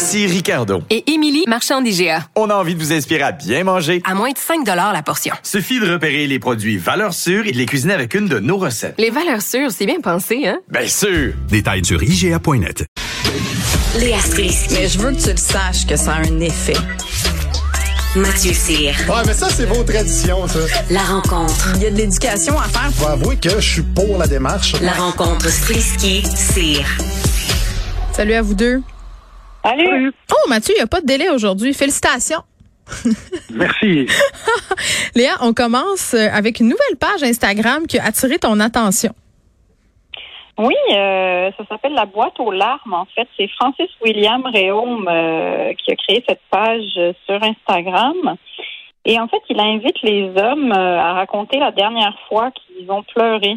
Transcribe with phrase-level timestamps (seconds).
[0.00, 0.82] Ici Ricardo.
[0.88, 2.24] Et Émilie, marchand d'IGA.
[2.34, 4.00] On a envie de vous inspirer à bien manger.
[4.06, 5.34] À moins de 5 la portion.
[5.42, 8.56] Suffit de repérer les produits valeurs sûres et de les cuisiner avec une de nos
[8.56, 8.94] recettes.
[8.96, 10.58] Les valeurs sûres, c'est bien pensé, hein?
[10.70, 11.34] Bien sûr!
[11.50, 12.86] Détails sur IGA.net.
[13.98, 14.72] Léa Strisky.
[14.72, 16.78] Mais je veux que tu le saches que ça a un effet.
[18.16, 18.94] Mathieu Cyr.
[19.06, 20.60] Ouais, mais ça, c'est vos traditions, ça.
[20.88, 21.72] La rencontre.
[21.76, 22.90] Il y a de l'éducation à faire.
[22.94, 24.76] Faut avouer que je suis pour la démarche.
[24.80, 26.86] La rencontre Strisky-Cyr.
[28.14, 28.80] Salut à vous deux.
[29.70, 30.12] Salut.
[30.32, 31.72] Oh, Mathieu, il n'y a pas de délai aujourd'hui.
[31.74, 32.42] Félicitations.
[33.54, 34.06] Merci.
[35.14, 39.12] Léa, on commence euh, avec une nouvelle page Instagram qui a attiré ton attention.
[40.58, 42.94] Oui, euh, ça s'appelle la boîte aux larmes.
[42.94, 48.36] En fait, c'est Francis William Réaume euh, qui a créé cette page sur Instagram.
[49.04, 53.56] Et en fait, il invite les hommes à raconter la dernière fois qu'ils ont pleuré.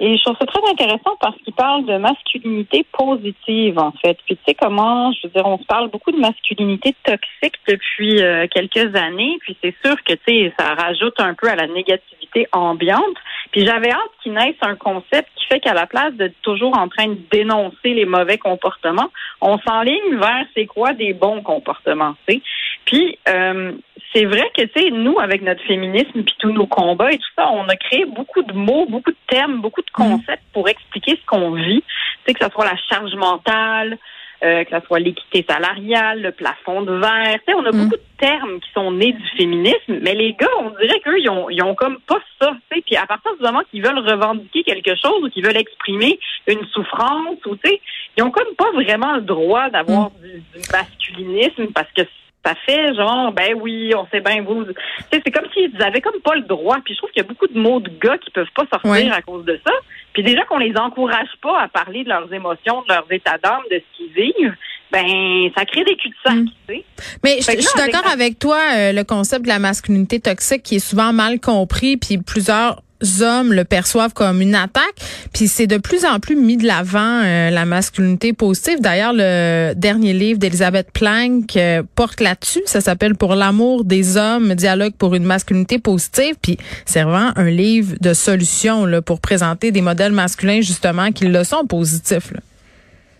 [0.00, 4.18] Et je trouve ça très intéressant parce qu'il parle de masculinité positive, en fait.
[4.26, 8.20] Puis tu sais comment, je veux dire, on se parle beaucoup de masculinité toxique depuis
[8.20, 9.38] euh, quelques années.
[9.42, 13.16] Puis c'est sûr que, tu sais, ça rajoute un peu à la négativité ambiante.
[13.52, 16.88] Puis j'avais hâte qu'il naisse un concept qui fait qu'à la place de toujours en
[16.88, 22.34] train de dénoncer les mauvais comportements, on s'enligne vers c'est quoi des bons comportements, tu
[22.34, 22.42] sais.
[22.84, 23.72] Puis euh,
[24.14, 27.32] c'est vrai que, tu sais, nous, avec notre féminisme puis tous nos combats et tout
[27.36, 31.18] ça, on a créé beaucoup de mots, beaucoup de termes, beaucoup de concepts pour expliquer
[31.20, 31.82] ce qu'on vit.
[31.82, 33.98] Tu sais, que ce soit la charge mentale,
[34.44, 37.38] euh, que ce soit l'équité salariale, le plafond de verre.
[37.46, 40.46] Tu sais, on a beaucoup de termes qui sont nés du féminisme, mais les gars,
[40.60, 42.52] on dirait qu'eux, ils ont, ils ont comme pas ça.
[42.70, 45.56] Tu sais, puis à partir du moment qu'ils veulent revendiquer quelque chose ou qu'ils veulent
[45.56, 47.80] exprimer une souffrance, ou tu sais,
[48.16, 52.02] ils ont comme pas vraiment le droit d'avoir du, du masculinisme parce que
[52.44, 54.64] ça fait genre ben oui, on sait bien vous.
[55.10, 56.78] C'est comme s'ils avaient comme pas le droit.
[56.84, 59.12] Puis je trouve qu'il y a beaucoup de mots de gars qui peuvent pas sortir
[59.12, 59.72] à cause de ça.
[60.12, 63.62] Puis déjà qu'on les encourage pas à parler de leurs émotions, de leurs états d'âme,
[63.70, 64.54] de ce qu'ils vivent,
[64.92, 66.46] ben ça crée des culs-de-sac, mm.
[66.68, 66.84] tu sais.
[67.24, 70.86] Mais je, suis d'accord avec toi, euh, le concept de la masculinité toxique qui est
[70.86, 72.80] souvent mal compris, puis plusieurs
[73.22, 74.94] hommes le perçoivent comme une attaque.
[75.32, 78.80] Puis c'est de plus en plus mis de l'avant euh, la masculinité positive.
[78.80, 82.62] D'ailleurs, le dernier livre d'Elisabeth Planck euh, porte là-dessus.
[82.66, 86.34] Ça s'appelle Pour l'amour des hommes, dialogue pour une masculinité positive.
[86.42, 91.26] Puis c'est vraiment un livre de solutions là, pour présenter des modèles masculins justement qui
[91.26, 92.32] le sont positifs.
[92.32, 92.40] Là.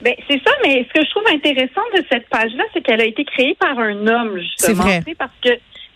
[0.05, 3.07] Ben, c'est ça, mais ce que je trouve intéressant de cette page-là, c'est qu'elle a
[3.07, 4.83] été créée par un homme, justement.
[4.83, 5.03] C'est vrai.
[5.17, 5.49] Parce que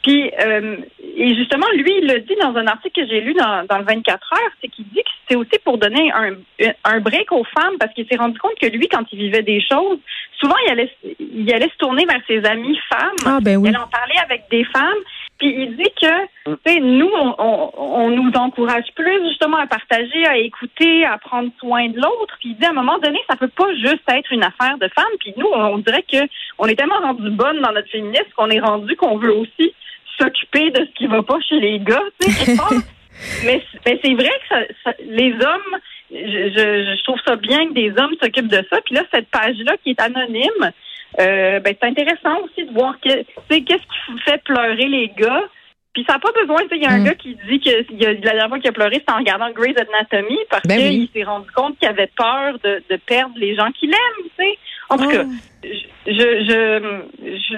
[0.09, 0.77] puis, euh,
[1.19, 3.85] et justement, lui, il le dit dans un article que j'ai lu dans, dans le
[3.85, 6.33] 24 heures, c'est qu'il dit que c'est aussi pour donner un,
[6.85, 9.61] un break aux femmes parce qu'il s'est rendu compte que lui, quand il vivait des
[9.61, 9.99] choses,
[10.41, 13.17] souvent, il allait, il allait se tourner vers ses amies femmes.
[13.27, 13.69] Ah, ben oui.
[13.69, 15.03] Il allait en parler avec des femmes.
[15.39, 19.67] Puis il dit que, tu sais, nous, on, on, on, nous encourage plus justement à
[19.67, 22.39] partager, à écouter, à prendre soin de l'autre.
[22.41, 24.89] Puis il dit à un moment donné, ça peut pas juste être une affaire de
[24.89, 25.05] femmes.
[25.21, 26.17] Puis nous, on, dirait que
[26.59, 29.75] on est tellement rendu bonne dans notre féminisme qu'on est rendu qu'on veut aussi
[30.19, 32.53] s'occuper de ce qui va pas chez les gars, tu sais,
[33.45, 35.79] mais, mais c'est vrai que ça, les hommes,
[36.11, 38.81] je, je, trouve ça bien que des hommes s'occupent de ça.
[38.85, 40.73] Puis là, cette page-là qui est anonyme,
[41.21, 43.09] euh, ben, c'est intéressant aussi de voir que,
[43.49, 45.45] qu'est-ce qui fait pleurer les gars.
[45.95, 47.05] Puis ça n'a pas besoin, il y a un mm.
[47.05, 49.51] gars qui dit que y a, la dernière fois qu'il a pleuré, c'était en regardant
[49.51, 53.57] Grey's Anatomy parce ben qu'il s'est rendu compte qu'il avait peur de, de perdre les
[53.57, 54.59] gens qu'il aime, tu sais.
[54.91, 55.25] En tout cas,
[55.63, 55.71] je,
[56.07, 57.03] je,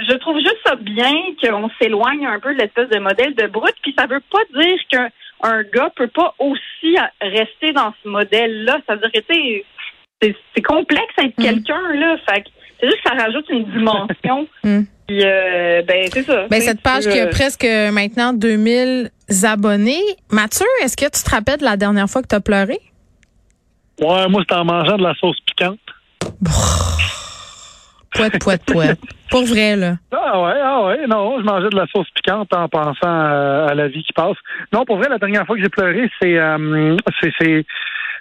[0.09, 3.75] je, trouve juste ça bien qu'on s'éloigne un peu de l'espèce de modèle de brut,
[3.83, 5.09] puis ça veut pas dire qu'un
[5.43, 8.79] un gars peut pas aussi rester dans ce modèle-là.
[8.87, 9.65] Ça veut dire que
[10.55, 11.43] c'est complexe d'être mm.
[11.43, 12.17] quelqu'un, là.
[12.29, 12.45] Fait
[12.81, 14.49] c'est juste que ça rajoute une dimension.
[14.63, 14.83] Mm.
[15.07, 16.47] Puis, euh, ben, c'est ça.
[16.49, 19.11] Ben, cette page qui a presque maintenant 2000
[19.43, 20.03] abonnés.
[20.31, 22.79] Mathieu, est-ce que tu te rappelles de la dernière fois que tu as pleuré?
[24.01, 25.81] Ouais, moi, c'était en mangeant de la sauce piquante.
[28.15, 28.99] Poète, poète, poète.
[29.31, 29.95] Pour vrai, là.
[30.11, 33.87] Ah ouais, ah ouais, non, je mangeais de la sauce piquante en pensant à, la
[33.87, 34.37] vie qui passe.
[34.73, 37.65] Non, pour vrai, la dernière fois que j'ai pleuré, c'est, euh, c'est,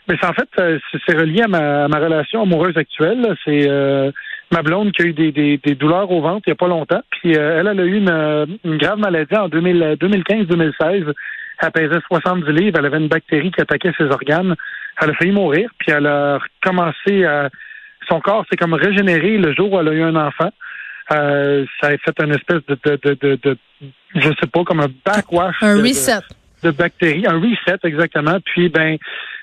[0.07, 0.77] mais c'est en fait, euh,
[1.07, 3.36] c'est relié à ma, ma relation amoureuse actuelle.
[3.44, 4.12] C'est euh,
[4.51, 6.68] ma blonde qui a eu des, des, des, douleurs au ventre il y a pas
[6.68, 7.01] longtemps.
[7.09, 11.13] Puis elle, elle a eu une, une grave maladie en 2015-2016.
[11.62, 12.77] Elle pesait 70 livres.
[12.77, 14.56] Elle avait une bactérie qui attaquait ses organes.
[15.01, 15.71] Elle a failli mourir.
[15.80, 17.50] Puis elle a commencé à
[18.09, 20.50] son corps s'est comme régénéré le jour où elle a eu un enfant.
[21.11, 23.57] Euh, ça a fait une espèce de, de, de, de, de-
[24.15, 25.56] je sais pas, comme un backwash.
[25.61, 26.19] Un de- reset.
[26.63, 28.38] de bactéries, un reset exactement.
[28.45, 28.97] Puis ben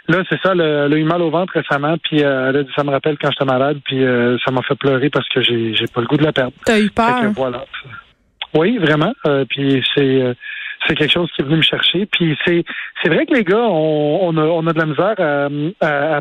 [0.08, 2.62] là c'est ça, le- elle a eu mal au ventre récemment, puis euh, elle a
[2.62, 5.40] dit ça me rappelle quand j'étais malade, puis euh, ça m'a fait pleurer parce que
[5.40, 6.52] j'ai j'ai pas le goût de la perdre.
[6.64, 7.20] T'as eu peur.
[7.22, 7.64] que voilà.
[8.54, 9.12] Oui, vraiment.
[9.26, 10.34] Euh, puis c'est
[10.86, 12.06] c'est quelque chose qui est venu me chercher.
[12.06, 12.64] Puis c'est
[13.02, 15.48] c'est vrai que les gars, on, on a on a de la misère à,
[15.84, 16.20] à, à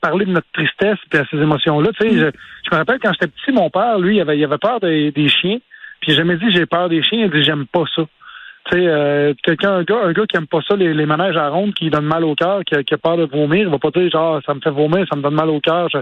[0.00, 1.90] parler de notre tristesse et à ces émotions-là.
[2.00, 4.44] Tu sais, je, je me rappelle quand j'étais petit, mon père, lui, il avait, il
[4.44, 5.58] avait peur des, des chiens.
[6.00, 8.02] Puis il jamais dit j'ai peur des chiens, il dit j'aime pas ça.
[8.68, 11.36] Tu sais, euh, quelqu'un, un gars, un gars qui aime pas ça, les, les manèges
[11.36, 13.68] à ronde, qui donne mal au cœur, qui, a- qui a peur de vomir, il
[13.68, 15.98] va pas dire genre ça me fait vomir, ça me donne mal au cœur, je,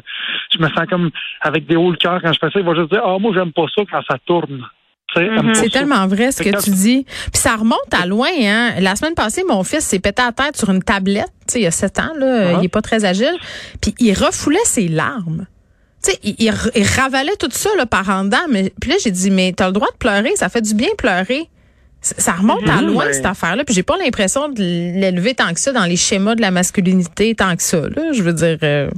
[0.50, 1.11] je me sens comme
[1.43, 3.32] avec des hauts le cœur quand je fais ça, il va juste dire Ah moi
[3.35, 4.65] j'aime pas ça quand ça tourne.
[5.14, 7.05] Pas C'est tellement vrai ce que tu dis.
[7.32, 8.28] Puis ça remonte à loin.
[8.43, 8.72] Hein.
[8.81, 11.31] La semaine passée, mon fils s'est pété à tête sur une tablette.
[11.46, 12.58] Tu sais, il y a sept ans, là, Uh-huh.
[12.61, 13.34] il est pas très agile.
[13.81, 15.46] Puis il refoulait ses larmes.
[16.02, 18.37] Tu sais, il, il, il ravalait tout ça là, par en dedans.
[18.50, 20.32] Mais, puis là, j'ai dit, mais t'as le droit de pleurer.
[20.37, 21.49] Ça fait du bien pleurer.
[22.00, 23.64] Ça ça remonte à Mhm, loin, ben- cette affaire-là.
[23.64, 27.34] Puis j'ai pas l'impression de l'élever tant que ça dans les schémas de la masculinité
[27.34, 27.78] tant que ça.
[27.81, 28.12] Là.
[28.12, 28.58] Je veux dire...
[28.62, 28.90] euh,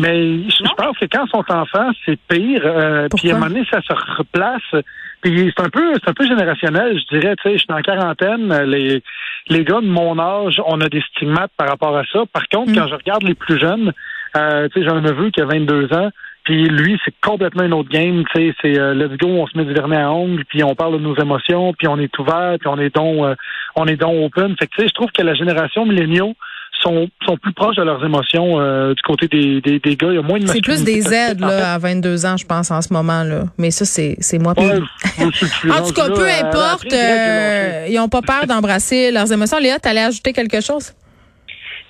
[0.00, 2.62] Mais je, je pense que quand ils sont enfants, c'est pire.
[2.64, 4.82] Euh, puis à un moment donné, ça se replace.
[5.22, 7.36] Puis c'est un peu, c'est un peu générationnel, je dirais.
[7.36, 8.52] Tu sais, je suis en quarantaine.
[8.64, 9.02] Les
[9.48, 12.20] les gars de mon âge, on a des stigmates par rapport à ça.
[12.32, 12.74] Par contre, Mm.
[12.74, 13.92] quand je regarde les plus jeunes,
[14.36, 16.10] euh, tu sais, j'ai un neveu qui a 22 ans.
[16.44, 18.24] Puis lui, c'est complètement une autre game.
[18.34, 20.74] Tu sais, c'est euh, let's go, on se met du vernis à ongles, puis on
[20.74, 23.34] parle de nos émotions, puis on est ouvert, puis on est donc, euh,
[23.76, 24.56] on est donc open.
[24.58, 26.34] Fait que tu sais, je trouve que la génération milléniaux
[26.82, 30.08] sont, sont plus proches de leurs émotions euh, du côté des, des, des gars.
[30.10, 32.70] Il y a moins de C'est plus des aides là, à 22 ans, je pense,
[32.70, 33.22] en ce moment.
[33.24, 33.44] là.
[33.58, 34.54] Mais ça, c'est c'est moi.
[34.58, 34.78] Ouais,
[35.18, 39.58] En tout cas, peu importe, euh, ils n'ont pas peur d'embrasser leurs émotions.
[39.58, 40.92] Léa, t'allais ajouter quelque chose?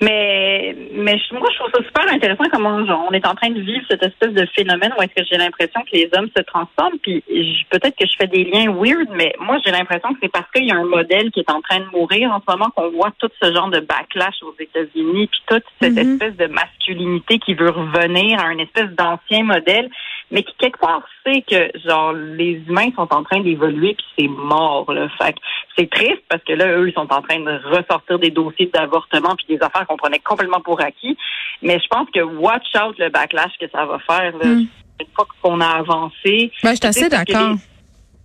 [0.02, 3.61] Mais, mais moi, je trouve ça super intéressant comment genre, on est en train de
[3.61, 6.99] vivre cette espèce de phénomène où est-ce que j'ai l'impression que les hommes se transforment.
[7.02, 7.23] Puis
[7.70, 10.67] peut-être que je fais des liens weird, mais moi, j'ai l'impression que c'est parce qu'il
[10.67, 13.12] y a un modèle qui est en train de mourir en ce moment qu'on voit
[13.19, 16.12] tout ce genre de backlash aux États-Unis, puis toute cette Mhm.
[16.12, 19.91] espèce de masculinité qui veut revenir à une espèce d'ancien modèle,
[20.30, 24.28] mais qui quelque part sait que genre les humains sont en train d'évoluer puis c'est
[24.28, 25.08] mort là.
[25.18, 25.38] Fait que
[25.76, 29.34] c'est triste parce que là eux ils sont en train de ressortir des dossiers d'avortement
[29.36, 31.16] puis des affaires qu'on prenait complètement pour acquis.
[31.62, 34.46] Mais je pense que watch out le backlash que ça va faire là.
[34.46, 34.66] Mm.
[35.00, 36.52] Une fois qu'on a avancé.
[36.62, 37.54] Ben, je suis assez d'accord.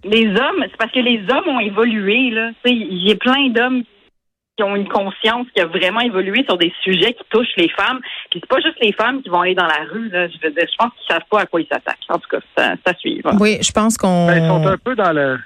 [0.03, 2.49] Les, les hommes, c'est parce que les hommes ont évolué là.
[2.65, 3.83] Tu sais, il y a plein d'hommes
[4.57, 7.99] qui ont une conscience qui a vraiment évolué sur des sujets qui touchent les femmes.
[8.29, 10.27] Puis c'est pas juste les femmes qui vont aller dans la rue là.
[10.27, 11.97] Je veux dire, je pense qu'ils savent pas à quoi ils s'attaquent.
[12.09, 13.19] En tout cas, ça, ça suit.
[13.23, 13.37] voilà.
[13.41, 14.27] Oui, je pense qu'on.
[14.27, 15.37] Ben, ils sont un peu dans le.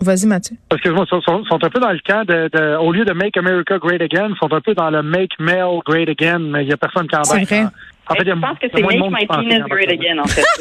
[0.00, 0.56] Vas-y, Mathieu.
[0.68, 2.92] Parce que moi, ils sont, sont- sont un peu dans le camp de, de- au
[2.92, 6.08] lieu de Make America Great Again, ils sont un peu dans le Make Male Great
[6.08, 7.66] Again, mais il y a personne qui en C'est vrai.
[8.10, 9.90] En fait, je pense que c'est Make My Penis Great.
[9.90, 10.44] Again, en fait.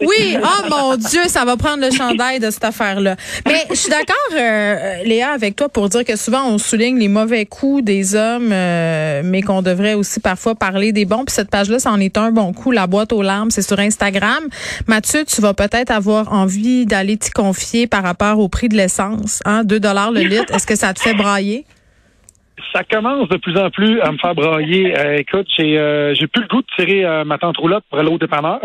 [0.00, 3.16] Oui, oh mon Dieu, ça va prendre le chandail de cette affaire-là.
[3.46, 7.08] Mais je suis d'accord, euh, Léa, avec toi pour dire que souvent on souligne les
[7.08, 11.24] mauvais coups des hommes, euh, mais qu'on devrait aussi parfois parler des bons.
[11.24, 12.70] Puis cette page-là, c'en est un bon coup.
[12.70, 14.44] La boîte aux larmes, c'est sur Instagram.
[14.86, 19.40] Mathieu, tu vas peut-être avoir envie d'aller t'y confier par rapport au prix de l'essence.
[19.44, 20.54] Hein, 2 dollars le litre.
[20.54, 21.64] Est-ce que ça te fait brailler?
[22.72, 24.98] Ça commence de plus en plus à me faire brailler.
[24.98, 27.98] Euh, écoute, j'ai euh, j'ai plus le goût de tirer euh, ma tante roulotte pour
[27.98, 28.60] aller au dépanneur.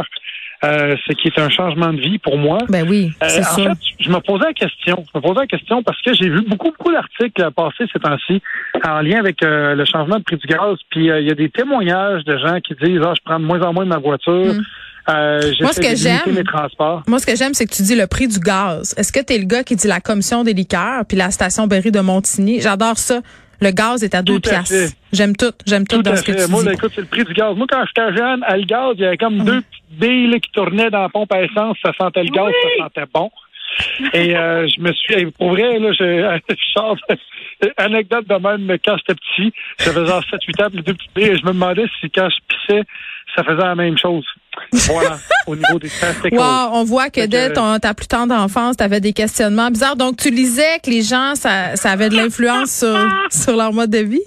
[0.64, 2.58] Euh, ce qui est un changement de vie pour moi.
[2.70, 5.04] Ben oui, Euh, c'est en fait, je me posais la question.
[5.14, 8.42] Je me posais la question parce que j'ai vu beaucoup, beaucoup d'articles passer ces temps-ci
[8.88, 10.78] en lien avec euh, le changement de prix du gaz.
[10.90, 13.46] Puis euh, il y a des témoignages de gens qui disent Ah, je prends de
[13.46, 14.54] moins en moins de ma voiture.
[14.54, 14.62] Mm.
[15.10, 16.22] Euh, Moi, ce que j'aime-.
[17.08, 18.96] Moi, ce que j'aime, c'est que tu dis le prix du gaz.
[18.98, 21.68] Est-ce que tu es le gars qui dit la commission des liqueurs puis la station
[21.68, 22.62] Berry de Montigny?
[22.62, 23.20] J'adore ça.
[23.64, 24.94] Le gaz est à deux Tout piastres.
[25.14, 25.52] J'aime tout.
[25.66, 26.46] J'aime tout, Tout dans ce que fait.
[26.46, 26.68] tu Moi, dis.
[26.68, 27.56] là, écoute, c'est le prix du gaz.
[27.56, 30.52] Moi, quand j'étais jeune, à le gaz, il y avait comme deux petites billes qui
[30.52, 31.78] tournaient dans la pompe à essence.
[31.84, 33.32] Ça sentait le gaz, ça sentait bon.
[34.14, 36.04] Et euh, je me suis, pour vrai, là, je,
[37.62, 41.16] de- anecdote de même, quand j'étais petit, j'avais genre 7-8 ans, puis les deux petites
[41.16, 42.84] billes, et je me demandais si quand je pissais,
[43.36, 44.26] ça faisait la même chose.
[44.72, 45.90] Voilà, au niveau des.
[46.38, 49.96] Wow, on voit que- dès ton, ta plus tendre enfance, tu avais des questionnements bizarres.
[49.96, 52.98] Donc, tu lisais que les gens, ça, ça avait de l'influence sur,
[53.32, 54.22] sur leur mode de vie?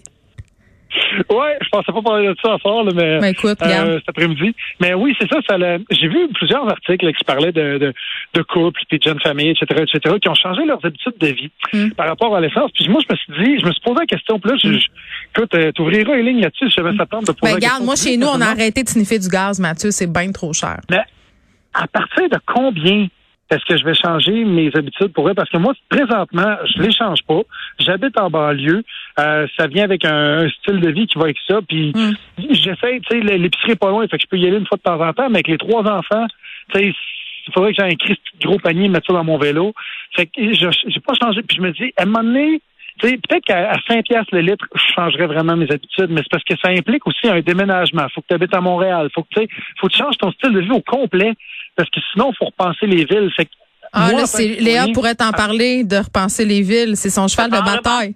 [1.31, 3.89] Ouais, je pensais pas parler de ça à soir, là, mais Ben, écoute, regarde.
[3.89, 4.55] euh, cet après-midi.
[4.81, 5.39] Mais oui, c'est ça.
[5.49, 5.57] ça
[5.91, 7.95] J'ai vu plusieurs articles là, qui parlaient de, de,
[8.35, 11.51] de couples, puis de jeunes familles, etc., etc., qui ont changé leurs habitudes de vie
[11.73, 11.91] Mm.
[11.93, 12.71] par rapport à l'essence.
[12.75, 14.39] Puis moi, je me suis dit, je me suis posé la question.
[14.39, 14.87] Puis là, je, je-
[15.35, 16.69] écoute, euh, t'ouvriras les lignes là-dessus.
[16.77, 17.85] Je vais s'attendre de poser Ben, la regarde, question.
[17.87, 19.91] moi, chez nous, on a arrêté de sniffer du gaz, Mathieu.
[19.91, 20.79] C'est bien trop cher.
[20.91, 21.01] Mais
[21.75, 23.07] à partir de combien
[23.51, 25.35] est-ce que je vais changer mes habitudes pour eux?
[25.35, 27.43] Parce que moi, présentement, je les change pas.
[27.79, 28.83] J'habite en banlieue.
[29.21, 31.61] Euh, ça vient avec un, un style de vie qui va avec ça.
[31.67, 31.93] Puis
[32.51, 34.79] j'essaie, tu sais, l'épicerie est pas loin, fait que je peux y aller une fois
[34.79, 36.27] de temps en temps, mais avec les trois enfants,
[36.73, 36.95] tu sais,
[37.47, 39.73] il faudrait que j'ai un gros panier, mettre ça dans mon vélo.
[40.17, 41.43] Fait que je j'ai pas changé.
[41.43, 42.61] Puis je me dis, à un moment donné,
[42.99, 46.23] tu sais, peut-être qu'à à 5 piastres le litre, je changerais vraiment mes habitudes, mais
[46.23, 48.07] c'est parce que ça implique aussi un déménagement.
[48.15, 49.09] Faut que tu habites à Montréal.
[49.15, 49.49] Faut que tu sais,
[49.81, 51.33] faut que tu changes ton style de vie au complet.
[51.77, 53.31] Parce que sinon, faut repenser les villes.
[53.37, 53.51] Fait que
[53.93, 56.97] Ah, moi, là, c'est, Léa pourrait t'en parler de repenser les villes.
[56.97, 58.15] C'est son cheval de bataille.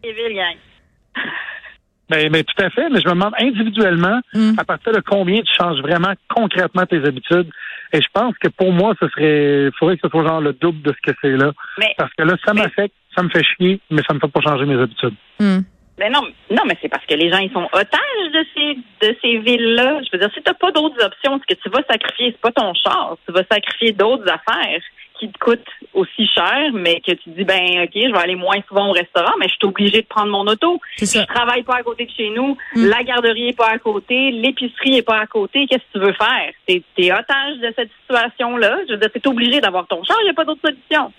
[2.09, 4.55] Ben, ben, tout à fait, mais je me demande individuellement, Mm.
[4.59, 7.49] à partir de combien tu changes vraiment concrètement tes habitudes.
[7.93, 10.53] Et je pense que pour moi, ce serait, il faudrait que ce soit genre le
[10.53, 11.53] double de ce que c'est là.
[11.79, 14.29] Mais- Parce que là, ça mais- m'affecte, ça me fait chier, mais ça me fait
[14.29, 15.15] pas changer mes habitudes.
[15.39, 15.61] Hmm.
[15.99, 18.75] Mais non, non, mais c'est parce que les gens ils sont otages de ces
[19.07, 20.01] de ces villes-là.
[20.03, 22.53] Je veux dire, si t'as pas d'autres options, ce que tu vas sacrifier, c'est pas
[22.53, 24.81] ton char, tu vas sacrifier d'autres affaires
[25.21, 25.61] qui te coûtent
[25.95, 29.35] aussi cher, mais que tu dis ben ok, je vais aller moins souvent au restaurant,
[29.39, 30.81] mais je suis obligée de prendre mon auto.
[30.99, 32.87] Je travaille pas à côté de chez nous, Mm.
[32.87, 35.67] la garderie est pas à côté, l'épicerie est pas à côté.
[35.69, 36.51] Qu'est-ce que tu veux faire?
[36.67, 38.79] T'es es otage de cette situation-là.
[38.89, 41.13] Je veux dire, t'es obligé d'avoir ton char, il y a pas d'autre solution.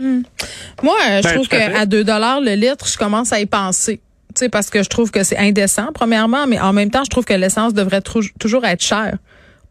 [0.84, 4.02] Moi, euh, je Ben, trouve qu'à 2 le litre, je commence à y penser.
[4.36, 7.10] Tu sais, parce que je trouve que c'est indécent, premièrement, mais en même temps, je
[7.10, 9.18] trouve que l'essence devrait toujours être chère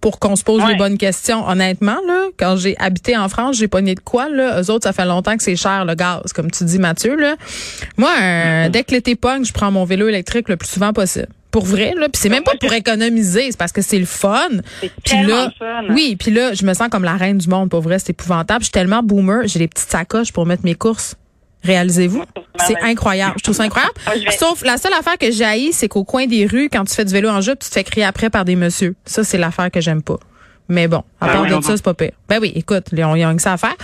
[0.01, 0.71] pour qu'on se pose Ouais.
[0.73, 1.47] les bonnes questions.
[1.47, 4.61] Honnêtement, là, quand j'ai habité en France, j'ai pogné de quoi, là.
[4.63, 7.37] Eux autres, ça fait longtemps que c'est cher, le gaz, comme tu dis, Mathieu, là.
[7.99, 11.29] Moi, euh, dès que l'été pogne, je prends mon vélo électrique le plus souvent possible.
[11.51, 12.09] Pour vrai, là.
[12.09, 14.39] Puis c'est même pas pour économiser, c'est parce que c'est le fun.
[15.05, 15.83] Puis là, fun.
[15.91, 18.61] oui, puis là, je me sens comme la reine du monde, pour vrai, c'est épouvantable.
[18.61, 21.17] Je suis tellement boomer, j'ai des petites sacoches pour mettre mes courses.
[21.63, 22.23] Réalisez-vous,
[22.67, 23.35] c'est incroyable.
[23.39, 23.93] Je trouve ça incroyable.
[24.39, 27.13] Sauf la seule affaire que j'ai c'est qu'au coin des rues, quand tu fais du
[27.13, 28.95] vélo en jupe, tu te fais crier après par des messieurs.
[29.05, 30.19] Ça, c'est l'affaire que j'aime pas.
[30.71, 32.13] Mais bon, à Ah part de ça, c'est pas pire.
[32.29, 33.75] Ben oui, écoute, ont, ils ont que ça à faire.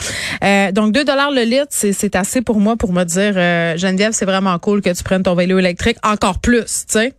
[0.45, 3.77] Euh, donc, 2 dollars le litre, c'est, c'est assez pour moi pour me dire, euh,
[3.77, 7.13] Geneviève, c'est vraiment cool que tu prennes ton vélo électrique encore plus, tu sais.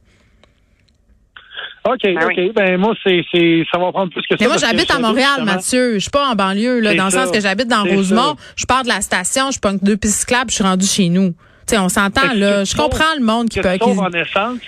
[1.93, 2.33] OK, Ben OK.
[2.37, 2.51] oui.
[2.55, 4.35] Ben moi, c'est, c'est, ça va prendre plus que ça.
[4.39, 5.93] Mais moi, j'habite à Montréal, justement- Mathieu.
[5.95, 8.35] Je suis pas en banlieue, là, C'est dans le sens que j'habite dans Rosemont.
[8.35, 8.53] ça.
[8.55, 11.29] Je pars de la station, je pogne deux pistes cyclables, je suis rendu chez nous.
[11.67, 12.63] Tu sais, on s'entend, là.
[12.63, 13.69] Je comprends le monde qui peut...
[13.81, 14.59] en essence,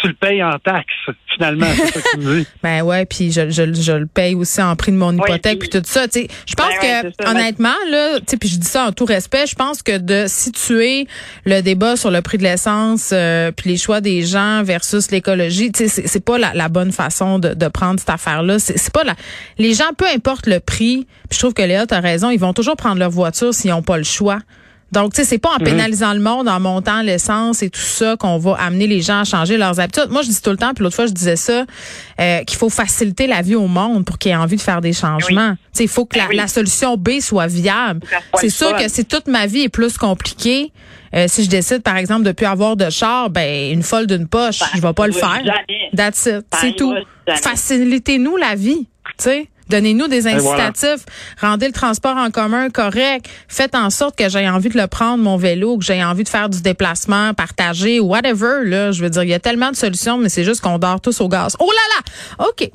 [0.00, 0.86] tu le payes en taxes,
[1.34, 1.66] finalement.
[1.76, 2.46] c'est ça que tu me dis.
[2.62, 5.68] Ben ouais, puis je, je, je le paye aussi en prix de mon hypothèque puis-
[5.68, 6.06] tout ça.
[6.08, 8.86] Tu sais, je pense Ben que ça, honnêtement là, tu sais, puis je dis ça
[8.86, 11.06] en tout respect, je pense que de situer
[11.44, 15.72] le débat sur le prix de l'essence euh, puis les choix des gens versus l'écologie,
[15.72, 18.58] tu sais, c'est, c'est pas la, la bonne façon de, de prendre cette affaire-là.
[18.58, 19.14] C'est, c'est pas la.
[19.58, 22.52] Les gens, peu importe le prix, puis je trouve que Léa t'as raison, ils vont
[22.52, 24.38] toujours prendre leur voiture s'ils n'ont pas le choix.
[24.90, 28.16] Donc, tu sais, c'est pas en pénalisant le monde, en montant l'essence et tout ça
[28.16, 30.08] qu'on va amener les gens à changer leurs habitudes.
[30.10, 31.64] Moi, je dis tout le temps, puis l'autre fois, je disais ça,
[32.20, 34.94] euh, qu'il faut faciliter la vie au monde pour qu'il ait envie de faire des
[34.94, 35.52] changements.
[35.52, 36.36] Tu sais, il faut que la, Ben oui.
[36.36, 38.00] la solution B soit viable.
[38.36, 40.72] C'est sûr que si toute ma vie est plus compliquée,
[41.14, 44.26] euh, si je décide, par exemple, de plus avoir de char, ben, une folle d'une
[44.26, 45.42] poche, je vais pas le faire.
[45.44, 45.90] jamais.
[45.94, 46.46] That's it.
[46.52, 46.94] Ça C'est tout.
[47.42, 48.86] Facilitez-nous la vie.
[49.18, 49.48] Tu sais.
[49.68, 50.64] Donnez-nous des voilà.
[50.68, 51.04] incitatifs.
[51.40, 53.28] Rendez le transport en commun correct.
[53.48, 56.28] Faites en sorte que j'ai envie de le prendre, mon vélo, que j'ai envie de
[56.28, 58.64] faire du déplacement partagé, whatever.
[58.64, 61.00] Là, je veux dire, il y a tellement de solutions, mais c'est juste qu'on dort
[61.00, 61.56] tous au gaz.
[61.60, 61.96] Oh là
[62.40, 62.46] là!
[62.48, 62.70] OK.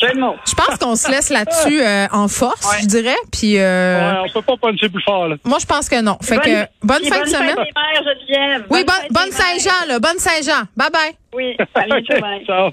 [0.00, 2.78] Je pense qu'on se laisse là-dessus euh, en force, Ouais.
[2.82, 3.16] je dirais.
[3.32, 5.34] Puis euh, Ouais, on peut pas puncher plus fort, là.
[5.44, 6.16] moi, je pense que non.
[6.22, 7.48] Fait Bonne- que bonne fin de semaine.
[7.48, 8.66] Fête des mères, Geneviève.
[8.70, 9.32] Oui, bonne, bonne.
[9.32, 9.98] Saint-Jean, là.
[9.98, 10.62] Bonne Saint-Jean.
[10.76, 11.16] Bye bye.
[11.34, 12.44] Oui, salut, OK, bye.
[12.46, 12.70] ciao.